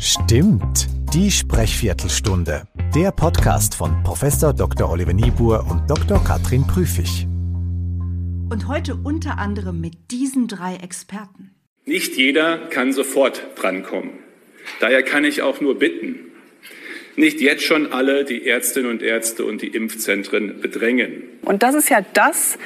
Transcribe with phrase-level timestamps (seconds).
[0.00, 2.68] Stimmt, die Sprechviertelstunde.
[2.94, 4.22] Der Podcast von Prof.
[4.56, 4.88] Dr.
[4.88, 6.22] Oliver Niebuhr und Dr.
[6.22, 7.26] Katrin Prüfig.
[8.48, 11.50] Und heute unter anderem mit diesen drei Experten.
[11.84, 14.10] Nicht jeder kann sofort drankommen.
[14.78, 16.27] Daher kann ich auch nur bitten,
[17.18, 21.24] nicht jetzt schon alle die Ärztinnen und Ärzte und die Impfzentren bedrängen.
[21.42, 22.58] Und das ist ja das,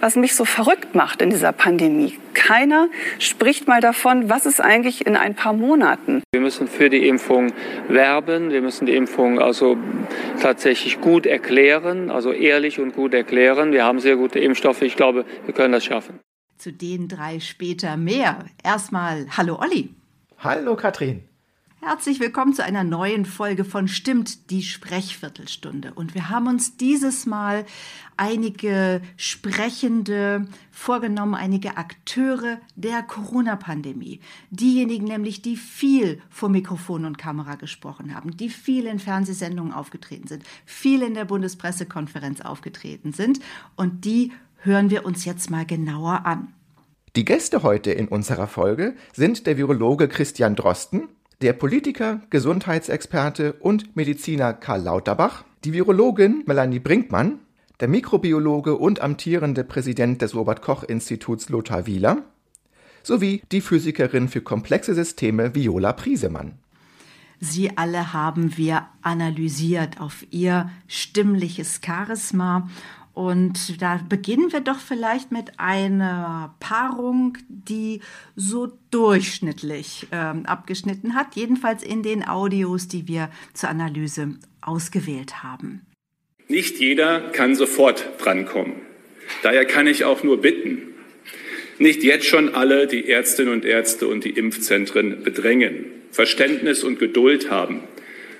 [0.00, 2.18] was mich so verrückt macht in dieser Pandemie.
[2.32, 6.22] Keiner spricht mal davon, was ist eigentlich in ein paar Monaten.
[6.32, 7.52] Wir müssen für die Impfung
[7.88, 8.50] werben.
[8.50, 9.76] Wir müssen die Impfung also
[10.40, 13.72] tatsächlich gut erklären, also ehrlich und gut erklären.
[13.72, 14.82] Wir haben sehr gute Impfstoffe.
[14.82, 16.20] Ich glaube, wir können das schaffen.
[16.58, 18.46] Zu den drei später mehr.
[18.62, 19.90] Erstmal, hallo Olli.
[20.38, 21.24] Hallo Katrin.
[21.88, 25.92] Herzlich willkommen zu einer neuen Folge von Stimmt die Sprechviertelstunde.
[25.94, 27.64] Und wir haben uns dieses Mal
[28.16, 34.18] einige Sprechende vorgenommen, einige Akteure der Corona-Pandemie.
[34.50, 40.26] Diejenigen nämlich, die viel vor Mikrofon und Kamera gesprochen haben, die viel in Fernsehsendungen aufgetreten
[40.26, 43.38] sind, viel in der Bundespressekonferenz aufgetreten sind.
[43.76, 46.52] Und die hören wir uns jetzt mal genauer an.
[47.14, 51.08] Die Gäste heute in unserer Folge sind der Virologe Christian Drosten,
[51.42, 57.40] der Politiker, Gesundheitsexperte und Mediziner Karl Lauterbach, die Virologin Melanie Brinkmann,
[57.80, 62.22] der Mikrobiologe und amtierende Präsident des Robert Koch Instituts Lothar Wieler
[63.02, 66.54] sowie die Physikerin für komplexe Systeme Viola Priesemann.
[67.38, 72.68] Sie alle haben wir analysiert auf ihr stimmliches Charisma
[73.16, 78.02] und da beginnen wir doch vielleicht mit einer Paarung, die
[78.34, 85.86] so durchschnittlich ähm, abgeschnitten hat, jedenfalls in den Audios, die wir zur Analyse ausgewählt haben.
[86.48, 88.74] Nicht jeder kann sofort drankommen.
[89.42, 90.82] Daher kann ich auch nur bitten,
[91.78, 97.50] nicht jetzt schon alle die Ärztinnen und Ärzte und die Impfzentren bedrängen, Verständnis und Geduld
[97.50, 97.80] haben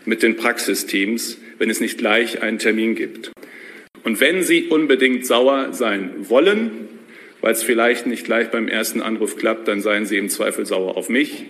[0.04, 3.32] mit den Praxisteams, wenn es nicht gleich einen Termin gibt.
[4.06, 6.70] Und wenn Sie unbedingt sauer sein wollen,
[7.40, 10.96] weil es vielleicht nicht gleich beim ersten Anruf klappt, dann seien Sie im Zweifel sauer
[10.96, 11.42] auf mich.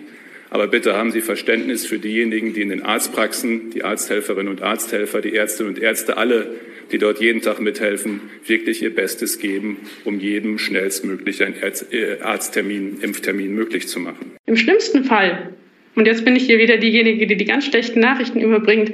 [0.49, 5.21] Aber bitte haben Sie Verständnis für diejenigen, die in den Arztpraxen, die Arzthelferinnen und Arzthelfer,
[5.21, 6.47] die Ärztinnen und Ärzte, alle,
[6.91, 11.57] die dort jeden Tag mithelfen, wirklich ihr Bestes geben, um jedem schnellstmöglich einen
[11.91, 14.31] äh, Arzttermin, Impftermin möglich zu machen.
[14.47, 15.53] Im schlimmsten Fall
[15.97, 18.91] und jetzt bin ich hier wieder diejenige, die die ganz schlechten Nachrichten überbringt.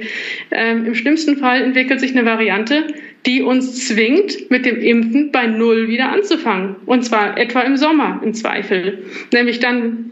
[0.50, 2.86] Ähm, Im schlimmsten Fall entwickelt sich eine Variante,
[3.26, 6.76] die uns zwingt, mit dem Impfen bei Null wieder anzufangen.
[6.86, 9.04] Und zwar etwa im Sommer im Zweifel.
[9.32, 10.10] Nämlich dann,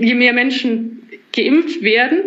[0.00, 2.22] je mehr Menschen geimpft werden,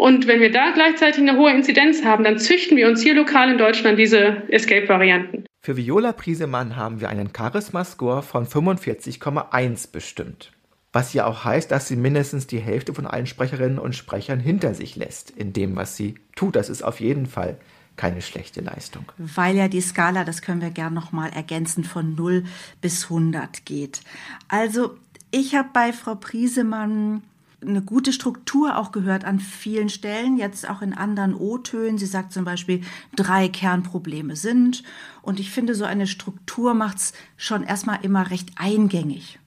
[0.00, 3.50] und wenn wir da gleichzeitig eine hohe Inzidenz haben, dann züchten wir uns hier lokal
[3.50, 5.44] in Deutschland diese Escape-Varianten.
[5.60, 10.52] Für Viola Priesemann haben wir einen Charisma-Score von 45,1 bestimmt.
[10.94, 14.72] Was ja auch heißt, dass sie mindestens die Hälfte von allen Sprecherinnen und Sprechern hinter
[14.72, 16.56] sich lässt, in dem, was sie tut.
[16.56, 17.58] Das ist auf jeden Fall
[17.96, 19.04] keine schlechte Leistung.
[19.18, 22.44] Weil ja die Skala, das können wir gern nochmal ergänzen, von 0
[22.80, 24.00] bis 100 geht.
[24.48, 24.96] Also
[25.30, 27.22] ich habe bei Frau Priesemann
[27.62, 31.98] eine gute Struktur auch gehört an vielen Stellen, jetzt auch in anderen O-Tönen.
[31.98, 32.82] Sie sagt zum Beispiel,
[33.14, 34.82] drei Kernprobleme sind.
[35.22, 39.38] Und ich finde, so eine Struktur macht es schon erstmal immer recht eingängig.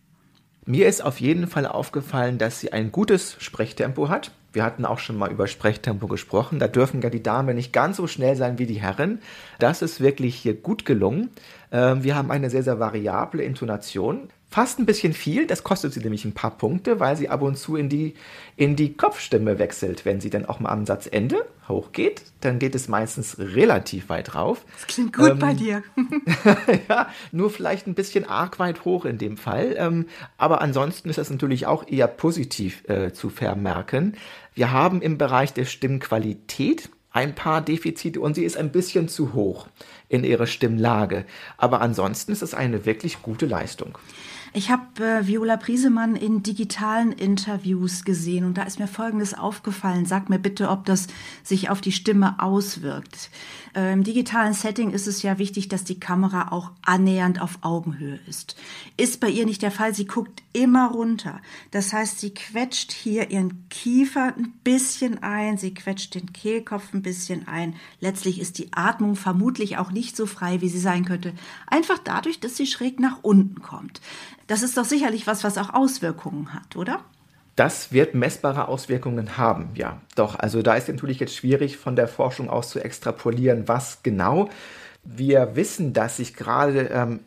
[0.66, 4.32] Mir ist auf jeden Fall aufgefallen, dass sie ein gutes Sprechtempo hat.
[4.54, 6.60] Wir hatten auch schon mal über Sprechtempo gesprochen.
[6.60, 9.20] Da dürfen ja die Damen nicht ganz so schnell sein wie die Herren.
[9.60, 11.32] Das ist wirklich hier gut gelungen.
[11.72, 15.48] Ähm, wir haben eine sehr, sehr variable Intonation fast ein bisschen viel.
[15.48, 18.14] Das kostet sie nämlich ein paar Punkte, weil sie ab und zu in die,
[18.56, 20.06] in die Kopfstimme wechselt.
[20.06, 24.64] Wenn sie dann auch mal am Satzende hochgeht, dann geht es meistens relativ weit rauf.
[24.74, 25.82] Das klingt gut ähm, bei dir.
[26.88, 29.74] ja, nur vielleicht ein bisschen arg weit hoch in dem Fall.
[29.76, 30.06] Ähm,
[30.38, 34.16] aber ansonsten ist das natürlich auch eher positiv äh, zu vermerken.
[34.54, 39.34] Wir haben im Bereich der Stimmqualität ein paar Defizite und sie ist ein bisschen zu
[39.34, 39.68] hoch
[40.10, 41.26] in ihrer Stimmlage.
[41.58, 43.98] Aber ansonsten ist es eine wirklich gute Leistung.
[44.56, 50.06] Ich habe äh, Viola Priesemann in digitalen Interviews gesehen und da ist mir Folgendes aufgefallen.
[50.06, 51.08] Sag mir bitte, ob das
[51.42, 53.32] sich auf die Stimme auswirkt.
[53.76, 58.20] Äh, Im digitalen Setting ist es ja wichtig, dass die Kamera auch annähernd auf Augenhöhe
[58.28, 58.56] ist.
[58.96, 59.96] Ist bei ihr nicht der Fall.
[59.96, 61.42] Sie guckt immer runter.
[61.72, 67.02] Das heißt, sie quetscht hier ihren Kiefer ein bisschen ein, sie quetscht den Kehlkopf ein
[67.02, 67.76] bisschen ein.
[68.00, 71.34] Letztlich ist die Atmung vermutlich auch nicht so frei, wie sie sein könnte.
[71.66, 74.00] Einfach dadurch, dass sie schräg nach unten kommt.
[74.48, 77.00] Das ist doch sicherlich was, was auch Auswirkungen hat, oder?
[77.56, 80.02] Das wird messbare Auswirkungen haben, ja.
[80.16, 84.50] Doch, also da ist natürlich jetzt schwierig von der Forschung aus zu extrapolieren, was genau.
[85.04, 87.20] Wir wissen, dass sich gerade ähm,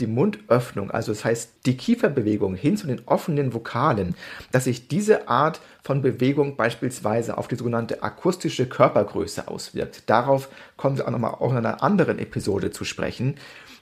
[0.00, 4.14] die Mundöffnung, also das heißt die Kieferbewegung hin zu den offenen Vokalen,
[4.50, 10.08] dass sich diese Art von Bewegung beispielsweise auf die sogenannte akustische Körpergröße auswirkt.
[10.08, 13.36] Darauf kommen Sie auch nochmal auch in einer anderen Episode zu sprechen.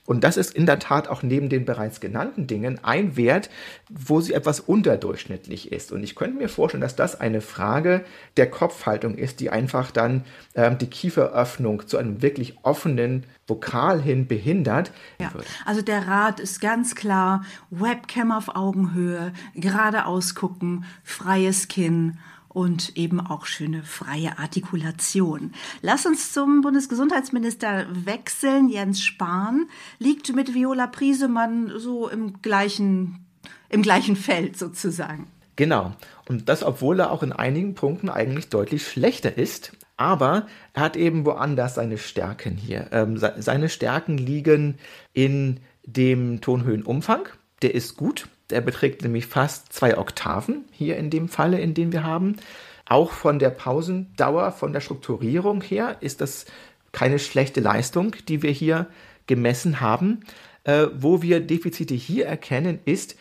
[0.05, 3.51] Und das ist in der Tat auch neben den bereits genannten Dingen ein Wert,
[3.89, 5.93] wo sie etwas unterdurchschnittlich ist.
[5.93, 8.05] Und ich könnte mir vorstellen, dass das eine Frage
[8.37, 14.27] der Kopfhaltung ist, die einfach dann ähm, die Kieferöffnung zu einem wirklich offenen Vokal hin
[14.27, 14.91] behindert.
[15.21, 15.31] Ja,
[15.65, 22.19] also der Rat ist ganz klar, Webcam auf Augenhöhe, geradeaus gucken, freies Kinn
[22.53, 25.53] und eben auch schöne freie Artikulation.
[25.81, 28.69] Lass uns zum Bundesgesundheitsminister wechseln.
[28.69, 29.69] Jens Spahn
[29.99, 33.27] liegt mit Viola Priesemann so im gleichen,
[33.69, 35.27] im gleichen Feld sozusagen.
[35.57, 35.93] Genau.
[36.29, 39.73] Und das, obwohl er auch in einigen Punkten eigentlich deutlich schlechter ist.
[39.97, 42.89] Aber er hat eben woanders seine Stärken hier.
[42.93, 44.79] Ähm, seine Stärken liegen
[45.13, 47.29] in dem Tonhöhenumfang.
[47.61, 48.29] Der ist gut.
[48.53, 52.37] Der beträgt nämlich fast zwei Oktaven hier in dem Falle, in dem wir haben.
[52.87, 56.47] Auch von der Pausendauer, von der Strukturierung her ist das
[56.93, 58.87] keine schlechte Leistung, die wir hier
[59.27, 60.21] gemessen haben.
[60.65, 63.17] Äh, wo wir Defizite hier erkennen, ist,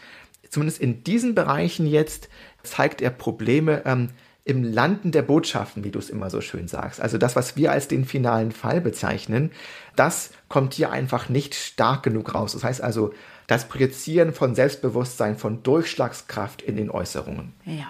[0.50, 2.30] zumindest in diesen Bereichen jetzt,
[2.62, 4.10] zeigt er Probleme ähm,
[4.44, 7.00] im Landen der Botschaften, wie du es immer so schön sagst.
[7.00, 9.52] Also das, was wir als den finalen Fall bezeichnen,
[9.96, 12.54] das kommt hier einfach nicht stark genug raus.
[12.54, 13.14] Das heißt also,
[13.52, 17.52] das Projizieren von Selbstbewusstsein, von Durchschlagskraft in den Äußerungen.
[17.66, 17.88] Ja.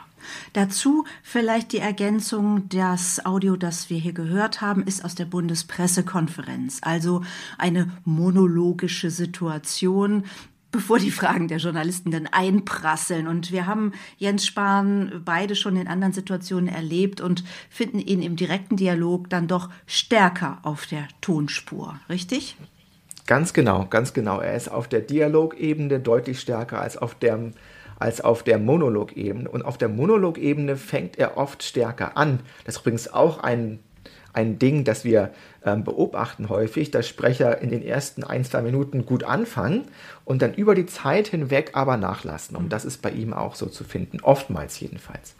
[0.53, 6.79] Dazu vielleicht die Ergänzung, das Audio, das wir hier gehört haben, ist aus der Bundespressekonferenz,
[6.81, 7.21] also
[7.59, 10.23] eine monologische Situation,
[10.71, 13.27] bevor die Fragen der Journalisten dann einprasseln.
[13.27, 18.35] Und wir haben Jens Spahn beide schon in anderen Situationen erlebt und finden ihn im
[18.35, 22.57] direkten Dialog dann doch stärker auf der Tonspur, richtig?
[23.27, 24.39] Ganz genau, ganz genau.
[24.39, 27.39] Er ist auf der Dialogebene deutlich stärker als auf der,
[27.99, 29.49] als auf der Monologebene.
[29.49, 32.39] Und auf der Monologebene fängt er oft stärker an.
[32.65, 33.79] Das ist übrigens auch ein,
[34.33, 35.31] ein Ding, das wir
[35.65, 39.85] ähm, beobachten häufig, dass Sprecher in den ersten ein, zwei Minuten gut anfangen
[40.25, 42.55] und dann über die Zeit hinweg aber nachlassen.
[42.55, 45.35] Und das ist bei ihm auch so zu finden, oftmals jedenfalls.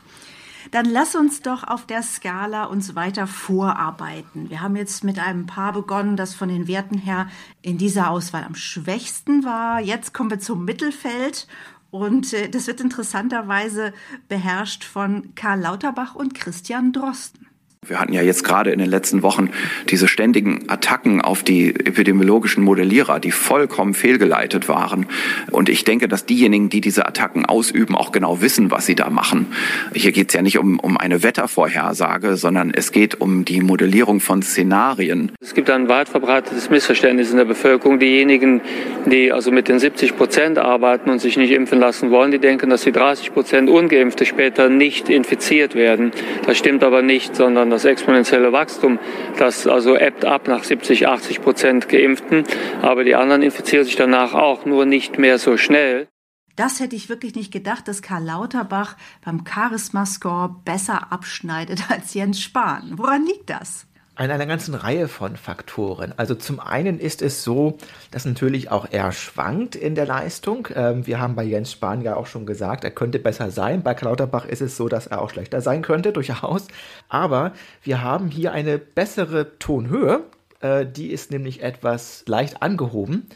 [0.70, 4.50] Dann lass uns doch auf der Skala uns weiter vorarbeiten.
[4.50, 7.28] Wir haben jetzt mit einem Paar begonnen, das von den Werten her
[7.62, 9.80] in dieser Auswahl am schwächsten war.
[9.82, 11.48] Jetzt kommen wir zum Mittelfeld
[11.90, 13.94] und äh, das wird interessanterweise
[14.28, 17.51] beherrscht von Karl Lauterbach und Christian Drosten.
[17.88, 19.50] Wir hatten ja jetzt gerade in den letzten Wochen
[19.90, 25.08] diese ständigen Attacken auf die epidemiologischen Modellierer, die vollkommen fehlgeleitet waren.
[25.50, 29.10] Und ich denke, dass diejenigen, die diese Attacken ausüben, auch genau wissen, was sie da
[29.10, 29.48] machen.
[29.96, 34.20] Hier geht es ja nicht um, um eine Wettervorhersage, sondern es geht um die Modellierung
[34.20, 35.32] von Szenarien.
[35.42, 37.98] Es gibt ein weit verbreitetes Missverständnis in der Bevölkerung.
[37.98, 38.62] Diejenigen,
[39.08, 42.70] die also mit den 70 Prozent arbeiten und sich nicht impfen lassen wollen, die denken,
[42.70, 46.12] dass die 30 Prozent Ungeimpfte später nicht infiziert werden.
[46.46, 49.00] Das stimmt aber nicht, sondern das exponentielle Wachstum,
[49.38, 52.44] das also ebbt ab nach 70, 80 Prozent Geimpften,
[52.82, 56.08] aber die anderen infizieren sich danach auch, nur nicht mehr so schnell.
[56.56, 62.42] Das hätte ich wirklich nicht gedacht, dass Karl Lauterbach beim Charisma-Score besser abschneidet als Jens
[62.42, 62.94] Spahn.
[62.98, 63.88] Woran liegt das?
[64.16, 66.14] An einer ganzen Reihe von Faktoren.
[66.18, 67.78] Also zum einen ist es so,
[68.12, 70.68] dass natürlich auch er schwankt in der Leistung.
[70.76, 73.84] Ähm, wir haben bei Jens Spahn ja auch schon gesagt, er könnte besser sein.
[73.84, 76.68] Bei Klauterbach ist es so, dass er auch schlechter sein könnte, durchaus.
[77.08, 77.54] Aber
[77.84, 80.24] wir haben hier eine bessere Tonhöhe.
[80.60, 83.28] Äh, die ist nämlich etwas leicht angehoben.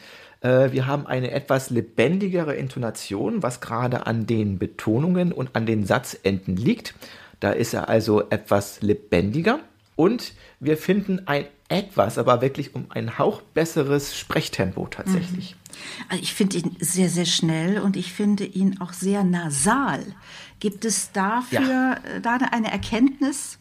[0.42, 5.86] Äh, wir haben eine etwas lebendigere Intonation, was gerade an den Betonungen und an den
[5.86, 6.94] Satzenden liegt.
[7.40, 9.60] Da ist er also etwas lebendiger.
[9.96, 15.56] Und wir finden ein etwas, aber wirklich um ein Hauch besseres Sprechtempo tatsächlich.
[15.56, 16.06] Mhm.
[16.10, 20.04] Also ich finde ihn sehr, sehr schnell und ich finde ihn auch sehr nasal.
[20.60, 21.94] Gibt es dafür ja.
[22.18, 23.58] Äh, da eine Erkenntnis?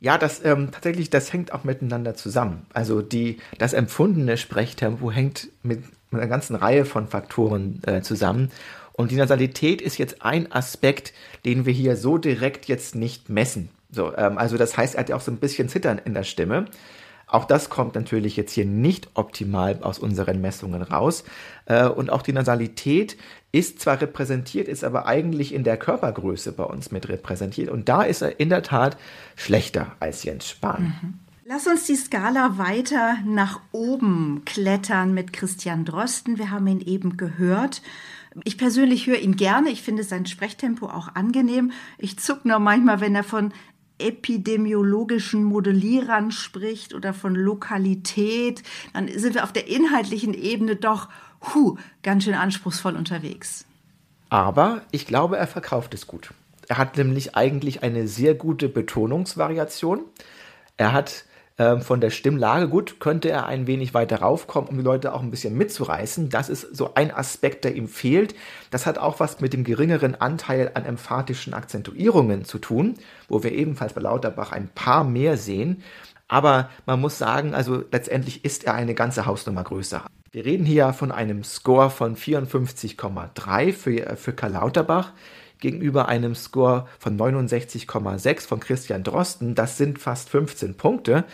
[0.00, 2.66] Ja, das ähm, tatsächlich, das hängt auch miteinander zusammen.
[2.72, 8.50] Also die, das empfundene Sprechtempo hängt mit, mit einer ganzen Reihe von Faktoren äh, zusammen.
[8.92, 11.12] Und die Nasalität ist jetzt ein Aspekt,
[11.44, 13.70] den wir hier so direkt jetzt nicht messen.
[13.92, 16.24] So, ähm, also das heißt, er hat ja auch so ein bisschen Zittern in der
[16.24, 16.66] Stimme.
[17.26, 21.24] Auch das kommt natürlich jetzt hier nicht optimal aus unseren Messungen raus.
[21.66, 23.16] Äh, und auch die Nasalität
[23.52, 27.68] ist zwar repräsentiert, ist aber eigentlich in der Körpergröße bei uns mit repräsentiert.
[27.68, 28.96] Und da ist er in der Tat
[29.36, 30.94] schlechter als Jens Spahn.
[31.02, 31.14] Mhm.
[31.44, 36.38] Lass uns die Skala weiter nach oben klettern mit Christian Drosten.
[36.38, 37.82] Wir haben ihn eben gehört.
[38.44, 39.70] Ich persönlich höre ihn gerne.
[39.70, 41.72] Ich finde sein Sprechtempo auch angenehm.
[41.98, 43.52] Ich zuck nur manchmal, wenn er von
[44.00, 51.08] epidemiologischen Modellierern spricht oder von Lokalität, dann sind wir auf der inhaltlichen Ebene doch
[51.54, 53.64] hu, ganz schön anspruchsvoll unterwegs.
[54.28, 56.32] Aber ich glaube, er verkauft es gut.
[56.68, 60.02] Er hat nämlich eigentlich eine sehr gute Betonungsvariation.
[60.76, 61.24] Er hat
[61.60, 65.20] ähm, von der Stimmlage, gut, könnte er ein wenig weiter raufkommen, um die Leute auch
[65.20, 66.30] ein bisschen mitzureißen.
[66.30, 68.34] Das ist so ein Aspekt, der ihm fehlt.
[68.70, 72.94] Das hat auch was mit dem geringeren Anteil an emphatischen Akzentuierungen zu tun,
[73.28, 75.82] wo wir ebenfalls bei Lauterbach ein paar mehr sehen.
[76.28, 80.06] Aber man muss sagen, also letztendlich ist er eine ganze Hausnummer größer.
[80.32, 85.12] Wir reden hier von einem Score von 54,3 für, für Karl Lauterbach
[85.60, 89.54] gegenüber einem Score von 69,6 von Christian Drosten.
[89.54, 91.24] Das sind fast 15 Punkte.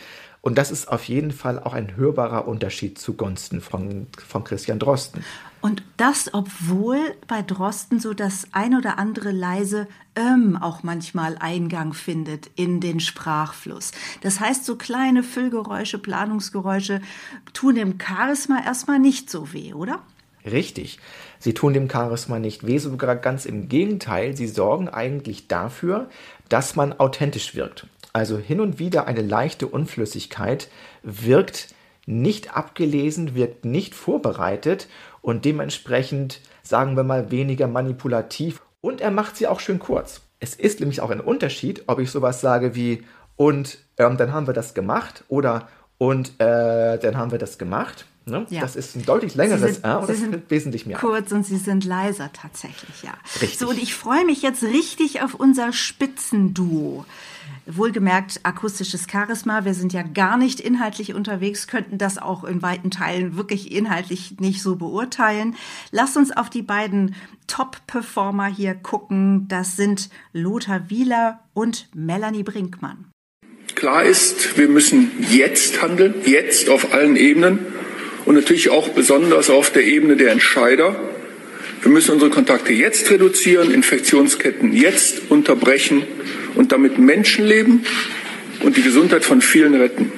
[0.47, 5.25] Und das ist auf jeden Fall auch ein hörbarer Unterschied zugunsten von, von Christian Drosten.
[5.61, 11.95] Und das, obwohl bei Drosten so das ein oder andere leise ähm auch manchmal Eingang
[11.95, 13.91] findet in den Sprachfluss.
[14.21, 17.01] Das heißt, so kleine Füllgeräusche, Planungsgeräusche
[17.53, 20.01] tun dem Charisma erstmal nicht so weh, oder?
[20.47, 20.99] Richtig.
[21.39, 24.37] Sie tun dem Charisma nicht weh, sogar ganz im Gegenteil.
[24.37, 26.09] Sie sorgen eigentlich dafür,
[26.49, 27.87] dass man authentisch wirkt.
[28.13, 30.69] Also hin und wieder eine leichte Unflüssigkeit
[31.03, 31.75] wirkt
[32.07, 34.89] nicht abgelesen, wirkt nicht vorbereitet
[35.21, 38.63] und dementsprechend, sagen wir mal, weniger manipulativ.
[38.81, 40.23] Und er macht sie auch schön kurz.
[40.39, 43.03] Es ist nämlich auch ein Unterschied, ob ich sowas sage wie
[43.35, 48.07] und ähm, dann haben wir das gemacht oder und äh, dann haben wir das gemacht.
[48.29, 48.45] Ne?
[48.51, 48.61] Ja.
[48.61, 50.99] Das ist ein deutlich längeres sind, R und das sind wesentlich mehr.
[50.99, 53.13] Kurz und sie sind leiser tatsächlich, ja.
[53.41, 53.57] Richtig.
[53.57, 57.07] So, und ich freue mich jetzt richtig auf unser Spitzenduo.
[57.67, 59.65] Wohlgemerkt akustisches Charisma.
[59.65, 64.41] Wir sind ja gar nicht inhaltlich unterwegs, könnten das auch in weiten Teilen wirklich inhaltlich
[64.41, 65.55] nicht so beurteilen.
[65.93, 67.15] Lass uns auf die beiden
[67.47, 69.47] Top-Performer hier gucken.
[69.47, 73.07] Das sind Lothar Wieler und Melanie Brinkmann.
[73.77, 77.61] Klar ist, wir müssen jetzt handeln, jetzt auf allen Ebenen
[78.27, 81.01] und natürlich auch besonders auf der Ebene der Entscheider.
[81.81, 86.03] Wir müssen unsere Kontakte jetzt reduzieren, Infektionsketten jetzt unterbrechen
[86.57, 87.87] und damit Menschenleben
[88.63, 90.13] und die Gesundheit von vielen retten.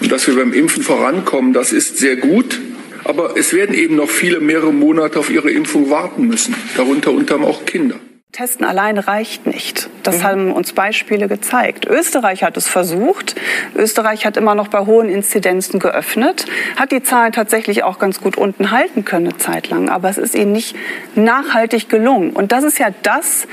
[0.00, 2.60] Und dass wir beim Impfen vorankommen, das ist sehr gut.
[3.04, 7.36] Aber es werden eben noch viele mehrere Monate auf ihre Impfung warten müssen, darunter unter
[7.36, 7.98] anderem auch Kinder.
[8.38, 9.90] Testen allein reicht nicht.
[10.04, 10.22] Das mhm.
[10.22, 11.86] haben uns Beispiele gezeigt.
[11.86, 13.34] Österreich hat es versucht.
[13.74, 16.44] Österreich hat immer noch bei hohen Inzidenzen geöffnet,
[16.76, 19.88] hat die Zahlen tatsächlich auch ganz gut unten halten können eine Zeit lang.
[19.88, 20.76] Aber es ist ihnen nicht
[21.16, 22.30] nachhaltig gelungen.
[22.30, 23.48] Und das ist ja das,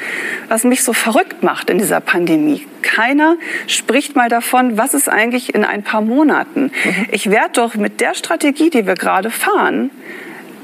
[0.49, 2.67] was mich so verrückt macht in dieser Pandemie.
[2.83, 6.65] Keiner spricht mal davon, was ist eigentlich in ein paar Monaten.
[6.65, 7.07] Mhm.
[7.09, 9.89] Ich werde doch mit der Strategie, die wir gerade fahren,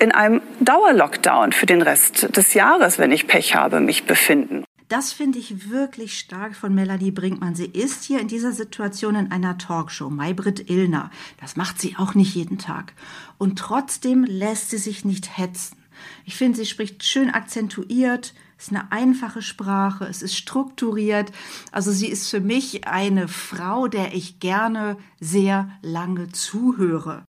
[0.01, 4.65] in einem Dauerlockdown für den Rest des Jahres, wenn ich Pech habe, mich befinden.
[4.87, 7.55] Das finde ich wirklich stark von Melanie Brinkmann.
[7.55, 11.11] Sie ist hier in dieser Situation in einer Talkshow, Maybrit Illner.
[11.39, 12.93] Das macht sie auch nicht jeden Tag.
[13.37, 15.77] Und trotzdem lässt sie sich nicht hetzen.
[16.25, 21.31] Ich finde, sie spricht schön akzentuiert, es ist eine einfache Sprache, es ist strukturiert.
[21.71, 27.23] Also sie ist für mich eine Frau, der ich gerne sehr lange zuhöre.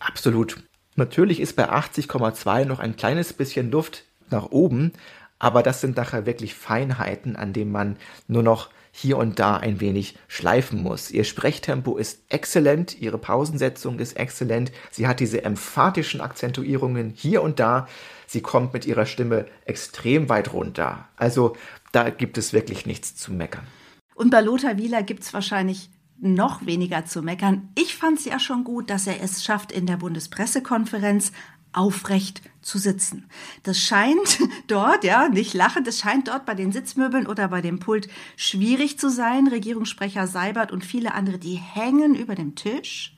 [0.00, 0.62] Absolut.
[0.96, 4.92] Natürlich ist bei 80,2 noch ein kleines bisschen Luft nach oben,
[5.38, 7.96] aber das sind nachher wirklich Feinheiten, an denen man
[8.28, 11.10] nur noch hier und da ein wenig schleifen muss.
[11.10, 17.58] Ihr Sprechtempo ist exzellent, ihre Pausensetzung ist exzellent, sie hat diese emphatischen Akzentuierungen hier und
[17.58, 17.88] da,
[18.28, 21.08] sie kommt mit ihrer Stimme extrem weit runter.
[21.16, 21.56] Also
[21.90, 23.66] da gibt es wirklich nichts zu meckern.
[24.14, 27.68] Und bei Lothar Wieler gibt es wahrscheinlich noch weniger zu meckern.
[27.74, 31.32] Ich fand es ja schon gut, dass er es schafft, in der Bundespressekonferenz
[31.72, 33.26] aufrecht zu sitzen.
[33.62, 37.80] Das scheint dort, ja, nicht lachen, das scheint dort bei den Sitzmöbeln oder bei dem
[37.80, 39.48] Pult schwierig zu sein.
[39.48, 43.14] Regierungssprecher Seibert und viele andere, die hängen über dem Tisch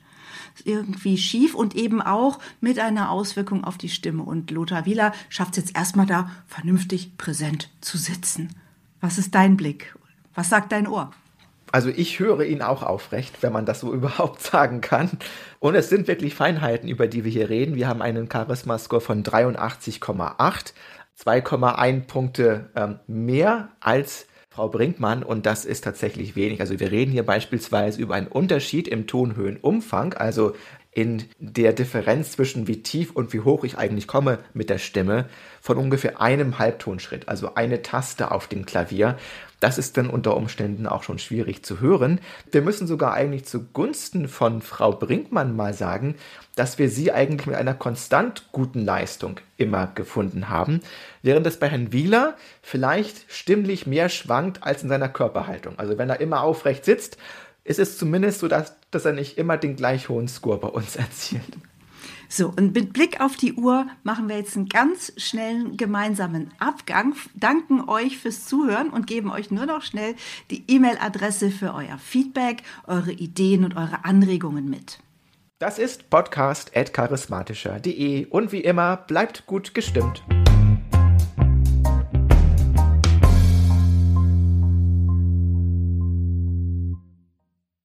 [0.65, 4.23] irgendwie schief und eben auch mit einer Auswirkung auf die Stimme.
[4.23, 8.49] Und Lothar Wieler schafft es jetzt erstmal da, vernünftig präsent zu sitzen.
[8.99, 9.95] Was ist dein Blick?
[10.33, 11.11] Was sagt dein Ohr?
[11.71, 15.11] Also ich höre ihn auch aufrecht, wenn man das so überhaupt sagen kann.
[15.59, 17.75] Und es sind wirklich Feinheiten, über die wir hier reden.
[17.75, 20.73] Wir haben einen Charisma-Score von 83,8,
[21.19, 26.61] 2,1 Punkte ähm, mehr als Frau Brinkmann und das ist tatsächlich wenig.
[26.61, 30.55] Also wir reden hier beispielsweise über einen Unterschied im Tonhöhenumfang, also
[30.97, 35.25] in der Differenz zwischen wie tief und wie hoch ich eigentlich komme mit der Stimme
[35.61, 39.15] von ungefähr einem Halbtonschritt, also eine Taste auf dem Klavier.
[39.59, 42.19] Das ist dann unter Umständen auch schon schwierig zu hören.
[42.51, 46.15] Wir müssen sogar eigentlich zugunsten von Frau Brinkmann mal sagen,
[46.55, 50.79] dass wir sie eigentlich mit einer konstant guten Leistung immer gefunden haben,
[51.21, 55.77] während es bei Herrn Wieler vielleicht stimmlich mehr schwankt als in seiner Körperhaltung.
[55.77, 57.17] Also wenn er immer aufrecht sitzt,
[57.67, 60.95] ist es zumindest so, dass, dass er nicht immer den gleich hohen Score bei uns
[60.95, 61.43] erzielt.
[62.29, 67.15] So, und mit Blick auf die Uhr machen wir jetzt einen ganz schnellen gemeinsamen Abgang,
[67.35, 70.15] danken euch fürs Zuhören und geben euch nur noch schnell
[70.51, 74.99] die E-Mail-Adresse für euer Feedback, eure Ideen und eure Anregungen mit.
[75.59, 80.21] Das ist podcast.charismatischer.de und wie immer bleibt gut gestimmt.